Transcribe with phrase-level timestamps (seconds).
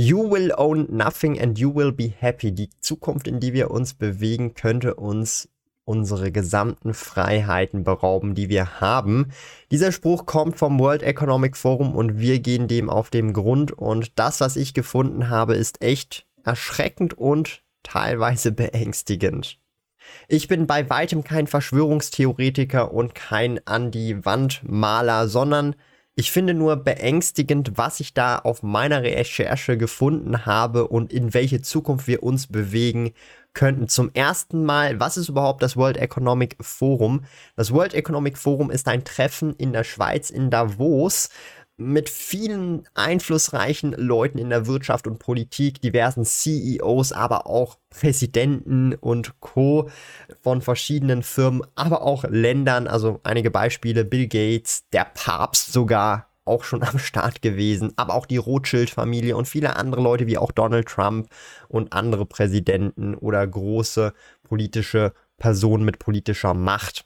[0.00, 2.52] You will own nothing and you will be happy.
[2.52, 5.48] Die Zukunft, in die wir uns bewegen, könnte uns
[5.84, 9.32] unsere gesamten Freiheiten berauben, die wir haben.
[9.72, 14.16] Dieser Spruch kommt vom World Economic Forum und wir gehen dem auf den Grund und
[14.20, 19.58] das, was ich gefunden habe, ist echt erschreckend und teilweise beängstigend.
[20.28, 25.74] Ich bin bei weitem kein Verschwörungstheoretiker und kein An die Wand Maler, sondern
[26.18, 31.62] ich finde nur beängstigend, was ich da auf meiner Recherche gefunden habe und in welche
[31.62, 33.12] Zukunft wir uns bewegen
[33.54, 33.86] könnten.
[33.86, 37.22] Zum ersten Mal, was ist überhaupt das World Economic Forum?
[37.54, 41.28] Das World Economic Forum ist ein Treffen in der Schweiz, in Davos,
[41.78, 49.38] mit vielen einflussreichen Leuten in der Wirtschaft und Politik, diversen CEOs, aber auch Präsidenten und
[49.40, 49.88] Co.
[50.42, 52.88] von verschiedenen Firmen, aber auch Ländern.
[52.88, 58.26] Also einige Beispiele, Bill Gates, der Papst sogar auch schon am Start gewesen, aber auch
[58.26, 61.28] die Rothschild-Familie und viele andere Leute wie auch Donald Trump
[61.68, 67.04] und andere Präsidenten oder große politische Personen mit politischer Macht.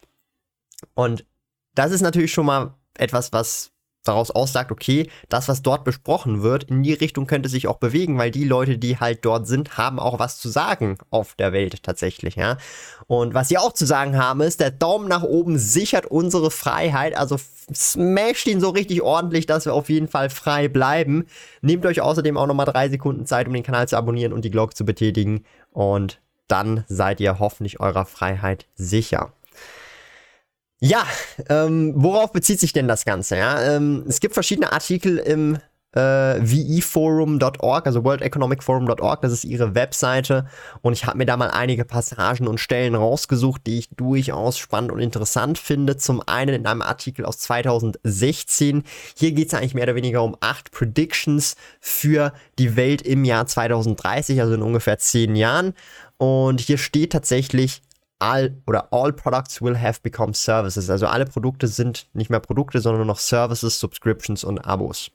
[0.94, 1.26] Und
[1.74, 3.71] das ist natürlich schon mal etwas, was
[4.04, 8.18] daraus aussagt, okay, das, was dort besprochen wird, in die Richtung könnte sich auch bewegen,
[8.18, 11.82] weil die Leute, die halt dort sind, haben auch was zu sagen auf der Welt
[11.82, 12.56] tatsächlich, ja.
[13.06, 17.16] Und was sie auch zu sagen haben, ist, der Daumen nach oben sichert unsere Freiheit,
[17.16, 17.36] also
[17.72, 21.26] smasht ihn so richtig ordentlich, dass wir auf jeden Fall frei bleiben.
[21.60, 24.50] Nehmt euch außerdem auch nochmal drei Sekunden Zeit, um den Kanal zu abonnieren und die
[24.50, 29.32] Glocke zu betätigen und dann seid ihr hoffentlich eurer Freiheit sicher.
[30.84, 31.06] Ja,
[31.48, 33.36] ähm, worauf bezieht sich denn das Ganze?
[33.36, 33.62] Ja?
[33.62, 35.58] Ähm, es gibt verschiedene Artikel im
[35.94, 36.00] äh,
[36.40, 40.46] veforum.org, also worldeconomicforum.org, das ist ihre Webseite.
[40.80, 44.90] Und ich habe mir da mal einige Passagen und Stellen rausgesucht, die ich durchaus spannend
[44.90, 45.98] und interessant finde.
[45.98, 48.82] Zum einen in einem Artikel aus 2016.
[49.16, 53.46] Hier geht es eigentlich mehr oder weniger um acht Predictions für die Welt im Jahr
[53.46, 55.74] 2030, also in ungefähr zehn Jahren.
[56.16, 57.82] Und hier steht tatsächlich,
[58.22, 60.88] all oder all products will have become services.
[60.88, 65.10] Also alle Produkte sind nicht mehr Produkte, sondern nur noch Services, Subscriptions und Abos.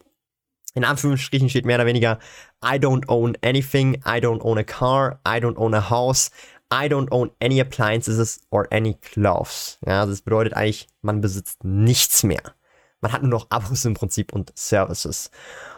[0.73, 2.19] In Anführungsstrichen steht mehr oder weniger
[2.63, 6.29] I don't own anything, I don't own a car, I don't own a house,
[6.71, 9.79] I don't own any appliances or any clothes.
[9.85, 12.56] Ja, das bedeutet eigentlich, man besitzt nichts mehr.
[13.01, 15.29] Man hat nur noch Abos im Prinzip und Services.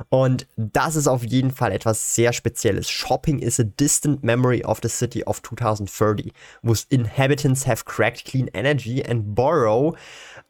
[0.08, 2.90] Und das ist auf jeden Fall etwas sehr Spezielles.
[2.90, 6.32] Shopping is a distant memory of the city of 2030,
[6.64, 9.96] whose inhabitants have cracked clean energy and borrow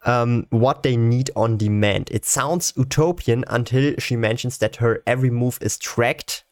[0.06, 2.12] um, what they need on demand.
[2.12, 6.44] It sounds utopian until she mentions that her every move is tracked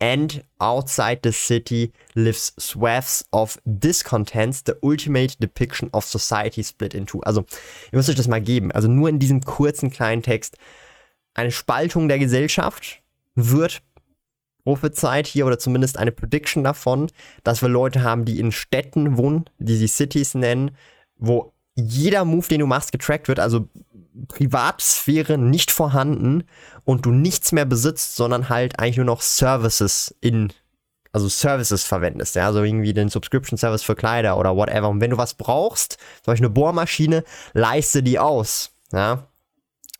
[0.00, 7.06] and outside the city lives swaths of discontents, the ultimate depiction of society split in
[7.06, 7.20] two.
[7.22, 7.44] Also,
[7.92, 8.70] ihr müsst euch das mal geben.
[8.72, 10.56] Also nur in diesem kurzen kleinen Text.
[11.34, 13.02] Eine Spaltung der Gesellschaft
[13.34, 13.82] wird
[14.64, 17.10] prophezeit hier oder zumindest eine Prediction davon,
[17.42, 20.72] dass wir Leute haben, die in Städten wohnen, die sie Cities nennen,
[21.16, 23.40] wo jeder Move, den du machst, getrackt wird.
[23.40, 23.68] Also
[24.28, 26.44] Privatsphäre nicht vorhanden
[26.84, 30.52] und du nichts mehr besitzt, sondern halt eigentlich nur noch Services in,
[31.12, 34.88] also Services verwendest, ja, also irgendwie den Subscription Service für Kleider oder whatever.
[34.88, 37.24] Und wenn du was brauchst, zum Beispiel eine Bohrmaschine,
[37.54, 39.26] leiste die aus, ja,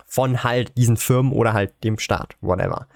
[0.07, 2.87] von halt diesen Firmen oder halt dem Staat, whatever.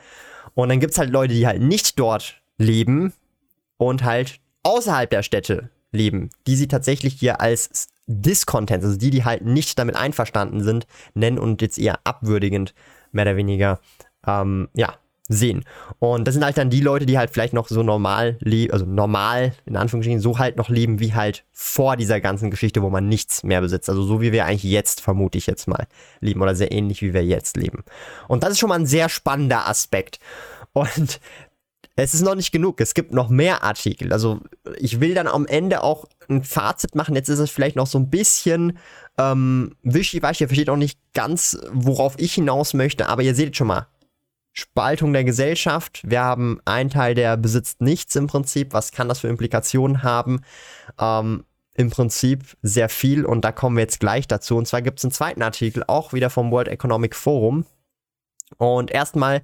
[0.54, 3.12] Und dann gibt es halt Leute, die halt nicht dort leben
[3.76, 9.24] und halt außerhalb der Städte leben, die sie tatsächlich hier als Discontents, also die, die
[9.24, 12.74] halt nicht damit einverstanden sind, nennen und jetzt eher abwürdigend
[13.12, 13.80] mehr oder weniger,
[14.26, 14.94] ähm, ja,
[15.28, 15.64] sehen.
[15.98, 18.84] Und das sind halt dann die Leute, die halt vielleicht noch so normal leben, also
[18.84, 23.08] normal, in Anführungsstrichen, so halt noch leben wie halt vor dieser ganzen Geschichte, wo man
[23.08, 23.88] nichts mehr besitzt.
[23.88, 25.86] Also so wie wir eigentlich jetzt, vermute ich jetzt mal,
[26.20, 27.84] leben oder sehr ähnlich wie wir jetzt leben.
[28.28, 30.18] Und das ist schon mal ein sehr spannender Aspekt.
[30.72, 31.20] Und
[31.94, 32.80] es ist noch nicht genug.
[32.80, 34.12] Es gibt noch mehr Artikel.
[34.12, 34.40] Also
[34.78, 37.14] ich will dann am Ende auch ein Fazit machen.
[37.14, 38.78] Jetzt ist es vielleicht noch so ein bisschen
[39.18, 40.44] ähm, wischiwaschi.
[40.44, 43.08] Ihr versteht auch nicht ganz, worauf ich hinaus möchte.
[43.08, 43.86] Aber ihr seht schon mal.
[44.54, 46.02] Spaltung der Gesellschaft.
[46.04, 48.74] Wir haben einen Teil, der besitzt nichts im Prinzip.
[48.74, 50.42] Was kann das für Implikationen haben?
[50.98, 51.44] Ähm,
[51.74, 54.56] Im Prinzip sehr viel und da kommen wir jetzt gleich dazu.
[54.56, 57.64] Und zwar gibt es einen zweiten Artikel, auch wieder vom World Economic Forum.
[58.58, 59.42] Und erstmal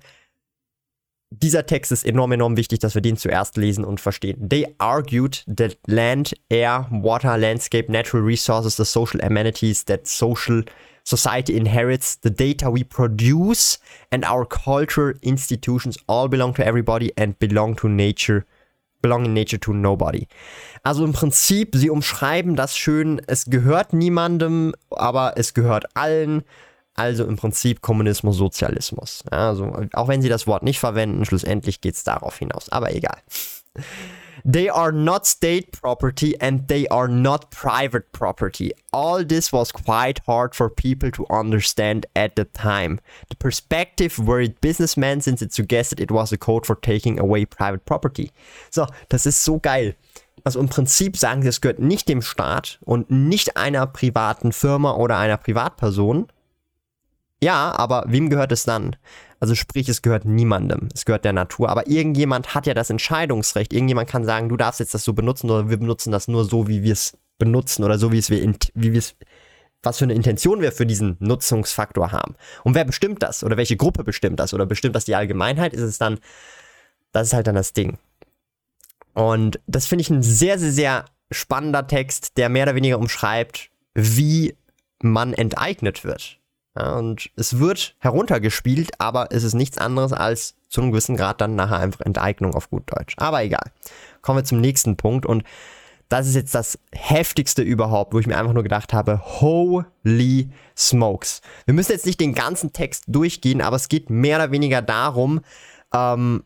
[1.30, 4.48] dieser Text ist enorm, enorm wichtig, dass wir den zuerst lesen und verstehen.
[4.48, 10.64] They argued that land, air, water, landscape, natural resources, the social amenities that social
[11.04, 13.78] society inherits, the data we produce,
[14.10, 18.44] and our culture, institutions all belong to everybody and belong to nature,
[19.02, 20.26] belong in nature to nobody.
[20.82, 26.42] Also im Prinzip, sie umschreiben das schön, es gehört niemandem, aber es gehört allen.
[26.98, 29.22] Also im Prinzip Kommunismus, Sozialismus.
[29.30, 32.68] Ja, also auch wenn sie das Wort nicht verwenden, schlussendlich geht es darauf hinaus.
[32.70, 33.18] Aber egal.
[34.44, 38.72] They are not state property and they are not private property.
[38.92, 42.98] All this was quite hard for people to understand at the time.
[43.28, 47.84] The perspective worried businessmen since it suggested it was a code for taking away private
[47.84, 48.32] property.
[48.70, 49.94] So, das ist so geil.
[50.42, 54.94] Also im Prinzip sagen sie, es gehört nicht dem Staat und nicht einer privaten Firma
[54.94, 56.26] oder einer Privatperson,
[57.42, 58.96] ja, aber wem gehört es dann?
[59.40, 60.88] Also sprich, es gehört niemandem.
[60.94, 61.68] Es gehört der Natur.
[61.68, 63.72] Aber irgendjemand hat ja das Entscheidungsrecht.
[63.72, 66.66] Irgendjemand kann sagen, du darfst jetzt das so benutzen oder wir benutzen das nur so,
[66.66, 69.14] wie wir es benutzen oder so, wie wir es,
[69.82, 72.34] was für eine Intention wir für diesen Nutzungsfaktor haben.
[72.64, 73.44] Und wer bestimmt das?
[73.44, 74.52] Oder welche Gruppe bestimmt das?
[74.52, 75.72] Oder bestimmt das die Allgemeinheit?
[75.72, 76.18] Ist es dann,
[77.12, 77.98] das ist halt dann das Ding.
[79.14, 83.70] Und das finde ich ein sehr, sehr, sehr spannender Text, der mehr oder weniger umschreibt,
[83.94, 84.56] wie
[85.00, 86.40] man enteignet wird.
[86.78, 91.40] Ja, und es wird heruntergespielt, aber es ist nichts anderes als zu einem gewissen Grad
[91.40, 93.14] dann nachher einfach Enteignung auf gut Deutsch.
[93.16, 93.72] Aber egal.
[94.22, 95.42] Kommen wir zum nächsten Punkt und
[96.08, 101.42] das ist jetzt das heftigste überhaupt, wo ich mir einfach nur gedacht habe, holy smokes.
[101.66, 105.40] Wir müssen jetzt nicht den ganzen Text durchgehen, aber es geht mehr oder weniger darum,
[105.92, 106.44] ähm,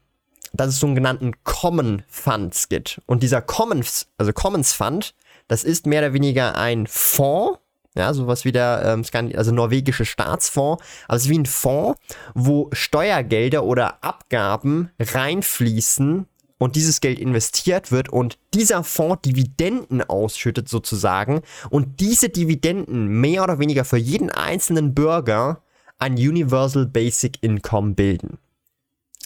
[0.52, 3.00] dass es so einen genannten Common Funds gibt.
[3.06, 5.14] Und dieser Commons, also Commons Fund,
[5.46, 7.58] das ist mehr oder weniger ein Fonds,
[7.94, 9.04] ja, sowas wie der ähm,
[9.36, 11.98] also norwegische Staatsfonds, ist wie ein Fonds,
[12.34, 16.26] wo Steuergelder oder Abgaben reinfließen
[16.58, 23.42] und dieses Geld investiert wird und dieser Fonds Dividenden ausschüttet sozusagen und diese Dividenden mehr
[23.42, 25.62] oder weniger für jeden einzelnen Bürger
[25.98, 28.38] ein Universal Basic Income bilden.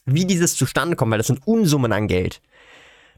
[0.06, 2.40] Wie dieses zustande kommt, weil das sind Unsummen an Geld.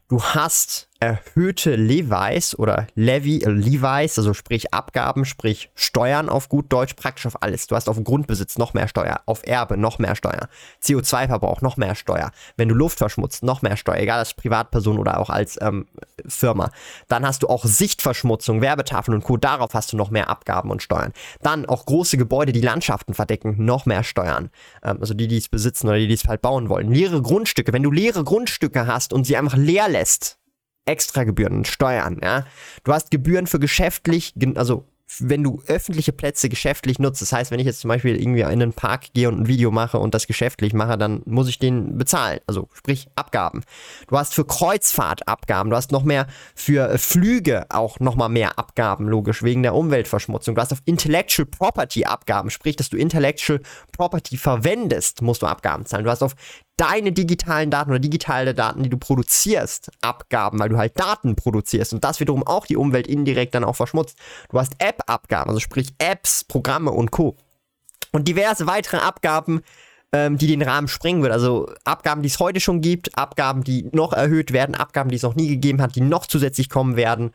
[0.09, 6.71] Du hast erhöhte Levies oder Levy, äh, Levies, also sprich Abgaben, sprich Steuern auf gut
[6.73, 7.67] Deutsch, praktisch auf alles.
[7.67, 10.49] Du hast auf Grundbesitz noch mehr Steuer, auf Erbe noch mehr Steuer,
[10.83, 15.19] CO2-Verbrauch noch mehr Steuer, wenn du Luft verschmutzt, noch mehr Steuer, egal als Privatperson oder
[15.19, 15.87] auch als ähm,
[16.27, 16.69] Firma.
[17.07, 19.37] Dann hast du auch Sichtverschmutzung, Werbetafeln und Co.
[19.37, 21.13] Darauf hast du noch mehr Abgaben und Steuern.
[21.41, 24.49] Dann auch große Gebäude, die Landschaften verdecken, noch mehr Steuern.
[24.83, 26.91] Ähm, also die, die es besitzen oder die, die es halt bauen wollen.
[26.91, 30.38] Leere Grundstücke, wenn du leere Grundstücke hast und sie einfach leer lässt,
[30.85, 32.45] Extragebühren, Steuern, ja.
[32.83, 34.85] Du hast Gebühren für geschäftlich, also
[35.17, 38.47] wenn du öffentliche Plätze geschäftlich nutzt, das heißt, wenn ich jetzt zum Beispiel irgendwie in
[38.47, 41.97] einen Park gehe und ein Video mache und das geschäftlich mache, dann muss ich den
[41.97, 42.39] bezahlen.
[42.45, 43.63] Also sprich Abgaben.
[44.07, 49.07] Du hast für Kreuzfahrt Abgaben, du hast noch mehr für Flüge auch nochmal mehr Abgaben,
[49.07, 50.53] logisch, wegen der Umweltverschmutzung.
[50.53, 53.61] Du hast auf Intellectual Property Abgaben, sprich, dass du Intellectual
[53.97, 56.05] Property verwendest, musst du Abgaben zahlen.
[56.05, 56.35] Du hast auf
[56.79, 61.93] deine digitalen Daten oder digitale Daten, die du produzierst, Abgaben, weil du halt Daten produzierst
[61.93, 64.17] und das wiederum auch die Umwelt indirekt dann auch verschmutzt.
[64.49, 67.35] Du hast App-Abgaben, also sprich Apps, Programme und Co.
[68.11, 69.61] Und diverse weitere Abgaben,
[70.13, 71.33] ähm, die den Rahmen sprengen wird.
[71.33, 75.23] Also Abgaben, die es heute schon gibt, Abgaben, die noch erhöht werden, Abgaben, die es
[75.23, 77.31] noch nie gegeben hat, die noch zusätzlich kommen werden,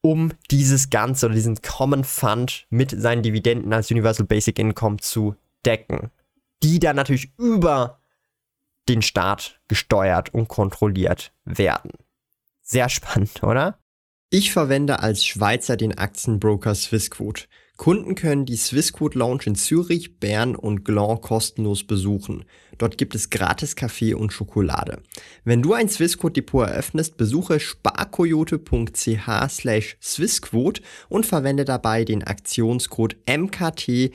[0.00, 5.36] um dieses Ganze oder diesen Common Fund mit seinen Dividenden als Universal Basic Income zu
[5.64, 6.10] decken.
[6.64, 8.01] Die dann natürlich über
[8.88, 11.92] den Staat gesteuert und kontrolliert werden.
[12.62, 13.78] Sehr spannend, oder?
[14.30, 17.44] Ich verwende als Schweizer den Aktienbroker Swissquote.
[17.78, 22.44] Kunden können die Swissquote Lounge in Zürich, Bern und Gland kostenlos besuchen.
[22.78, 25.02] Dort gibt es gratis Kaffee und Schokolade.
[25.44, 33.16] Wenn du ein Swissquote Depot eröffnest, besuche sparkoyote.ch slash Swissquote und verwende dabei den Aktionscode
[33.26, 34.12] MKT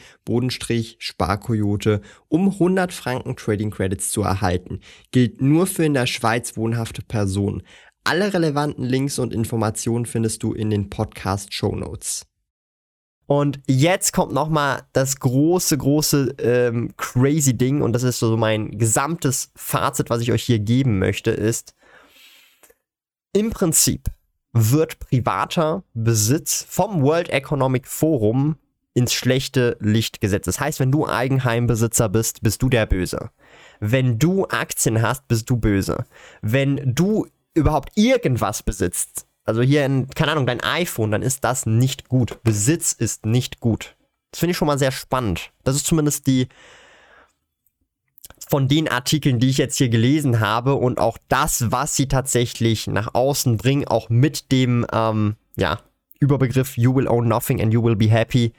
[0.99, 4.79] Sparkoyote, um 100 Franken Trading Credits zu erhalten.
[5.11, 7.63] Gilt nur für in der Schweiz wohnhafte Personen.
[8.03, 12.25] Alle relevanten Links und Informationen findest du in den Podcast Show Notes.
[13.27, 18.77] Und jetzt kommt nochmal das große, große ähm, crazy Ding und das ist so mein
[18.77, 21.75] gesamtes Fazit, was ich euch hier geben möchte, ist,
[23.33, 24.07] im Prinzip
[24.53, 28.55] wird privater Besitz vom World Economic Forum
[28.93, 30.47] ins schlechte Licht gesetzt.
[30.47, 33.29] Das heißt, wenn du Eigenheimbesitzer bist, bist du der Böse.
[33.79, 36.05] Wenn du Aktien hast, bist du böse.
[36.41, 41.65] Wenn du überhaupt irgendwas besitzt, also hier in, keine Ahnung, dein iPhone, dann ist das
[41.65, 42.43] nicht gut.
[42.43, 43.95] Besitz ist nicht gut.
[44.31, 45.51] Das finde ich schon mal sehr spannend.
[45.63, 46.47] Das ist zumindest die,
[48.49, 52.87] von den Artikeln, die ich jetzt hier gelesen habe und auch das, was sie tatsächlich
[52.87, 55.79] nach außen bringen, auch mit dem ähm, ja,
[56.19, 58.53] Überbegriff You will own nothing and you will be happy,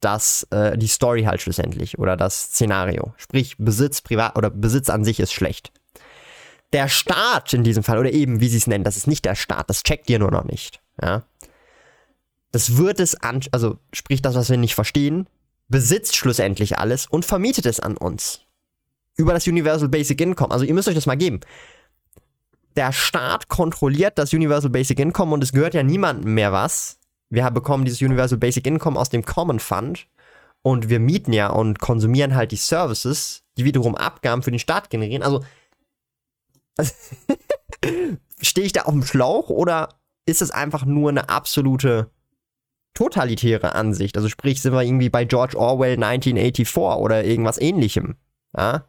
[0.00, 3.12] das äh, die Story halt schlussendlich oder das Szenario.
[3.16, 5.72] Sprich, Besitz privat oder Besitz an sich ist schlecht.
[6.72, 9.34] Der Staat in diesem Fall, oder eben, wie sie es nennen, das ist nicht der
[9.34, 10.80] Staat, das checkt ihr nur noch nicht.
[11.00, 11.22] Ja.
[12.52, 15.28] Das wird es an, also sprich das, was wir nicht verstehen,
[15.68, 18.40] besitzt schlussendlich alles und vermietet es an uns.
[19.16, 20.50] Über das Universal Basic Income.
[20.52, 21.40] Also ihr müsst euch das mal geben.
[22.76, 26.98] Der Staat kontrolliert das Universal Basic Income und es gehört ja niemandem mehr was.
[27.28, 30.06] Wir bekommen dieses Universal Basic Income aus dem Common Fund
[30.62, 34.90] und wir mieten ja und konsumieren halt die Services, die wiederum Abgaben für den Staat
[34.90, 35.22] generieren.
[35.22, 35.44] Also,
[38.40, 42.10] stehe ich da auf dem Schlauch oder ist es einfach nur eine absolute
[42.94, 44.16] totalitäre Ansicht.
[44.16, 48.16] Also sprich, sind wir irgendwie bei George Orwell 1984 oder irgendwas ähnlichem.
[48.56, 48.84] Ja?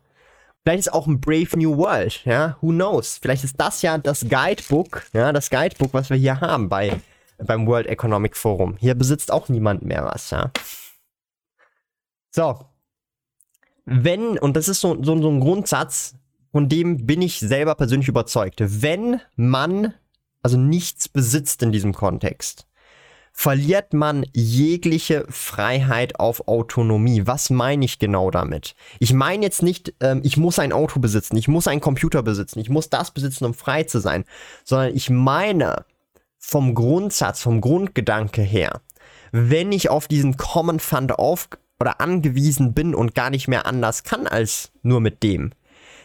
[0.63, 3.17] Vielleicht ist auch ein Brave New World, ja, who knows?
[3.21, 7.01] Vielleicht ist das ja das Guidebook, ja, das Guidebook, was wir hier haben bei,
[7.37, 8.75] beim World Economic Forum.
[8.77, 10.51] Hier besitzt auch niemand mehr was, ja.
[12.31, 12.65] So.
[13.85, 16.15] Wenn, und das ist so, so, so ein Grundsatz,
[16.51, 19.93] von dem bin ich selber persönlich überzeugt, wenn man
[20.41, 22.65] also nichts besitzt in diesem Kontext,
[23.31, 27.25] verliert man jegliche Freiheit auf Autonomie.
[27.25, 28.75] Was meine ich genau damit?
[28.99, 32.59] Ich meine jetzt nicht, ähm, ich muss ein Auto besitzen, ich muss einen Computer besitzen,
[32.59, 34.25] ich muss das besitzen, um frei zu sein,
[34.63, 35.85] sondern ich meine
[36.37, 38.81] vom Grundsatz, vom Grundgedanke her,
[39.31, 44.03] wenn ich auf diesen Common Fund auf oder angewiesen bin und gar nicht mehr anders
[44.03, 45.51] kann als nur mit dem,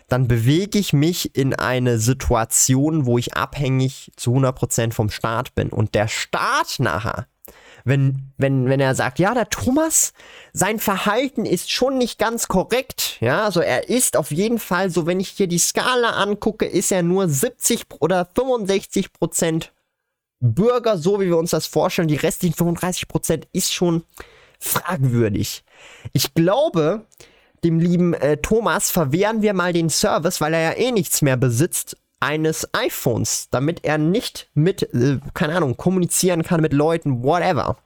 [0.09, 5.71] dann bewege ich mich in eine Situation, wo ich abhängig zu 100% vom Staat bin.
[5.71, 7.27] Und der Staat nachher,
[7.85, 10.13] wenn, wenn, wenn er sagt, ja, der Thomas,
[10.53, 15.07] sein Verhalten ist schon nicht ganz korrekt, ja, also er ist auf jeden Fall, so
[15.07, 19.69] wenn ich hier die Skala angucke, ist er nur 70 oder 65%
[20.41, 24.05] Bürger, so wie wir uns das vorstellen, die restlichen 35% ist schon
[24.59, 25.65] fragwürdig.
[26.13, 27.07] Ich glaube,
[27.65, 31.37] dem lieben äh, Thomas verwehren wir mal den Service, weil er ja eh nichts mehr
[31.37, 37.77] besitzt, eines iPhones, damit er nicht mit, äh, keine Ahnung, kommunizieren kann mit Leuten, whatever.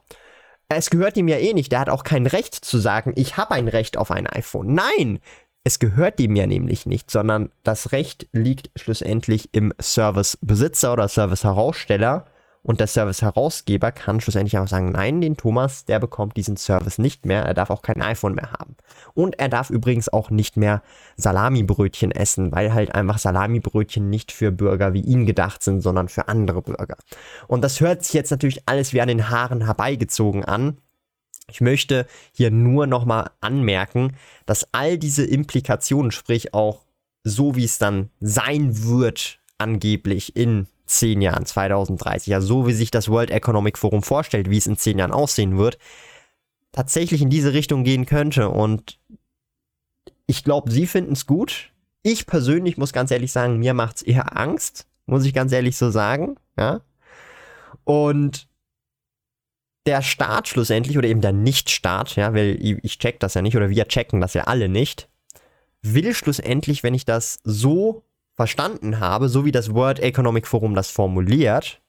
[0.69, 3.53] Es gehört ihm ja eh nicht, der hat auch kein Recht zu sagen, ich habe
[3.53, 4.75] ein Recht auf ein iPhone.
[4.75, 5.19] Nein,
[5.65, 12.27] es gehört ihm ja nämlich nicht, sondern das Recht liegt schlussendlich im Servicebesitzer oder Serviceheraussteller
[12.63, 17.25] und der Service-Herausgeber kann schlussendlich auch sagen, nein, den Thomas, der bekommt diesen Service nicht
[17.25, 17.43] mehr.
[17.43, 18.77] Er darf auch kein iPhone mehr haben.
[19.15, 20.83] Und er darf übrigens auch nicht mehr
[21.17, 26.29] Salamibrötchen essen, weil halt einfach Salamibrötchen nicht für Bürger wie ihn gedacht sind, sondern für
[26.29, 26.97] andere Bürger.
[27.47, 30.79] Und das hört sich jetzt natürlich alles wie an den Haaren herbeigezogen an.
[31.51, 36.85] Ich möchte hier nur nochmal anmerken, dass all diese Implikationen, sprich auch
[37.25, 42.91] so wie es dann sein wird, angeblich in zehn Jahren, 2030, ja so wie sich
[42.91, 45.79] das World Economic Forum vorstellt, wie es in zehn Jahren aussehen wird,
[46.73, 48.49] tatsächlich in diese Richtung gehen könnte.
[48.49, 48.99] Und
[50.27, 51.73] ich glaube, Sie finden es gut.
[52.03, 55.77] Ich persönlich muss ganz ehrlich sagen, mir macht es eher Angst, muss ich ganz ehrlich
[55.77, 56.37] so sagen.
[56.57, 56.81] Ja.
[57.85, 58.49] Und
[59.87, 63.71] der Staat schlussendlich oder eben der Nicht-Staat, ja, weil ich check das ja nicht oder
[63.71, 65.09] wir checken das ja alle nicht,
[65.83, 68.05] will schlussendlich, wenn ich das so
[68.39, 71.83] verstanden habe, so wie das World Economic Forum das formuliert,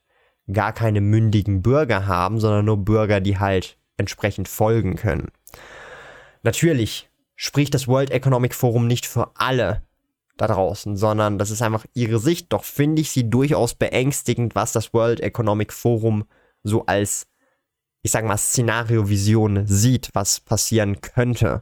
[0.52, 5.28] gar keine mündigen Bürger haben, sondern nur Bürger, die halt entsprechend folgen können.
[6.42, 9.84] Natürlich spricht das World Economic Forum nicht für alle
[10.38, 12.52] da draußen, sondern das ist einfach ihre Sicht.
[12.52, 16.24] Doch finde ich sie durchaus beängstigend, was das World Economic Forum
[16.64, 17.28] so als,
[18.02, 21.62] ich sag mal, Szenario-Vision sieht, was passieren könnte.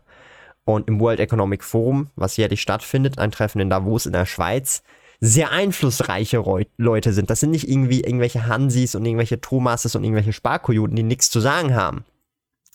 [0.68, 4.84] Und im World Economic Forum, was jährlich stattfindet, ein Treffen in Davos in der Schweiz,
[5.22, 6.44] sehr einflussreiche
[6.76, 7.30] Leute sind.
[7.30, 11.40] Das sind nicht irgendwie irgendwelche Hansis und irgendwelche Thomases und irgendwelche Sparkojoten, die nichts zu
[11.40, 12.04] sagen haben.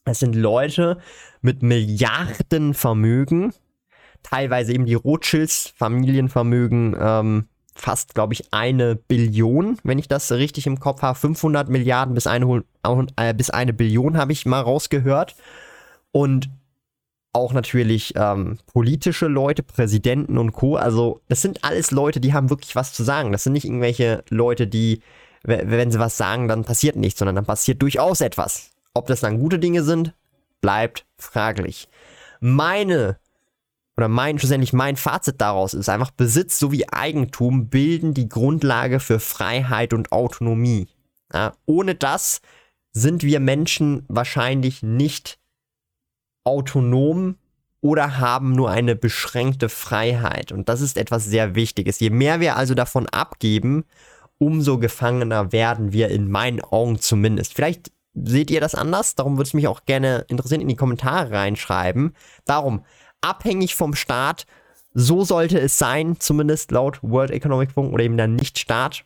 [0.06, 1.00] Es sind Leute
[1.42, 3.52] mit Milliardenvermögen,
[4.22, 10.66] teilweise eben die Rothschilds Familienvermögen, ähm, fast, glaube ich, eine Billion, wenn ich das richtig
[10.66, 11.18] im Kopf habe.
[11.18, 12.64] 500 Milliarden bis eine,
[13.16, 15.36] äh, bis eine Billion habe ich mal rausgehört.
[16.10, 16.48] Und
[17.32, 20.76] auch natürlich ähm, politische Leute, Präsidenten und Co.
[20.76, 23.32] Also das sind alles Leute, die haben wirklich was zu sagen.
[23.32, 25.00] Das sind nicht irgendwelche Leute, die,
[25.42, 28.70] wenn sie was sagen, dann passiert nichts, sondern dann passiert durchaus etwas.
[28.94, 30.14] Ob das dann gute Dinge sind,
[30.60, 31.88] bleibt fraglich.
[32.40, 33.18] Meine
[33.96, 39.20] oder mein schlussendlich mein Fazit daraus ist einfach Besitz sowie Eigentum bilden die Grundlage für
[39.20, 40.88] Freiheit und Autonomie.
[41.32, 42.40] Ja, ohne das
[42.92, 45.38] sind wir Menschen wahrscheinlich nicht
[46.44, 47.36] autonom
[47.80, 50.52] oder haben nur eine beschränkte Freiheit.
[50.52, 52.00] Und das ist etwas sehr Wichtiges.
[52.00, 53.84] Je mehr wir also davon abgeben,
[54.38, 57.54] umso gefangener werden wir in meinen Augen zumindest.
[57.54, 61.32] Vielleicht seht ihr das anders, darum würde es mich auch gerne interessieren, in die Kommentare
[61.32, 62.14] reinschreiben.
[62.44, 62.84] Darum,
[63.20, 64.46] abhängig vom Staat,
[64.94, 69.04] so sollte es sein, zumindest laut World Economic Forum oder eben der Nicht-Staat.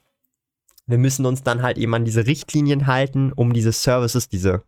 [0.87, 4.63] Wir müssen uns dann halt eben an diese Richtlinien halten, um diese Services, diese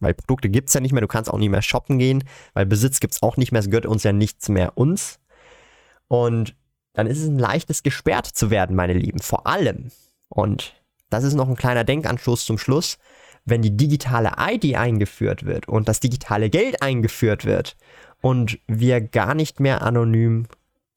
[0.00, 2.24] weil Produkte gibt es ja nicht mehr, du kannst auch nicht mehr shoppen gehen,
[2.54, 5.18] weil Besitz gibt es auch nicht mehr, es gehört uns ja nichts mehr uns.
[6.08, 6.54] Und
[6.92, 9.20] dann ist es ein leichtes, gesperrt zu werden, meine Lieben.
[9.20, 9.90] Vor allem,
[10.28, 10.74] und
[11.10, 12.98] das ist noch ein kleiner Denkanstoß zum Schluss,
[13.44, 17.76] wenn die digitale ID eingeführt wird und das digitale Geld eingeführt wird
[18.20, 20.46] und wir gar nicht mehr anonym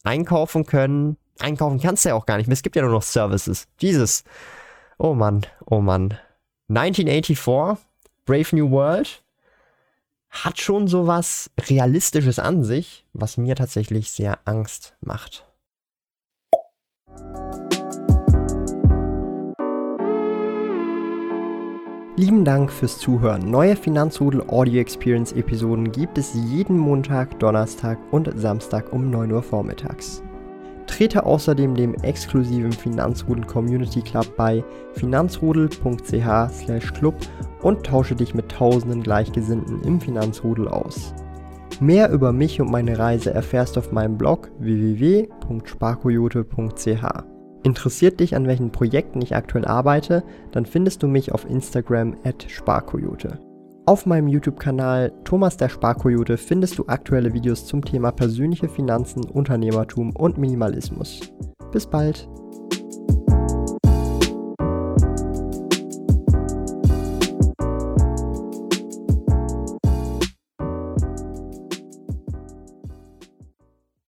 [0.03, 1.17] einkaufen können.
[1.39, 2.53] Einkaufen kannst du ja auch gar nicht mehr.
[2.53, 3.67] Es gibt ja nur noch Services.
[3.79, 4.23] Jesus.
[4.97, 6.17] Oh Mann, oh Mann.
[6.69, 7.77] 1984
[8.29, 9.23] Brave New World
[10.29, 15.47] hat schon so was Realistisches an sich, was mir tatsächlich sehr Angst macht.
[22.17, 23.49] Lieben Dank fürs Zuhören.
[23.49, 29.41] Neue Finanzrudel Audio Experience Episoden gibt es jeden Montag, Donnerstag und Samstag um 9 Uhr
[29.41, 30.21] vormittags.
[30.99, 34.61] Trete außerdem dem exklusiven Finanzrudel Community Club bei
[34.95, 37.15] finanzrudel.ch/club
[37.61, 41.13] und tausche dich mit tausenden Gleichgesinnten im Finanzrudel aus.
[41.79, 47.05] Mehr über mich und meine Reise erfährst du auf meinem Blog www.sparkoyote.ch.
[47.63, 52.45] Interessiert dich, an welchen Projekten ich aktuell arbeite, dann findest du mich auf Instagram at
[52.49, 53.39] sparkoyote.
[53.89, 60.15] Auf meinem YouTube-Kanal Thomas der Sparkoyote findest du aktuelle Videos zum Thema persönliche Finanzen, Unternehmertum
[60.15, 61.21] und Minimalismus.
[61.71, 62.29] Bis bald!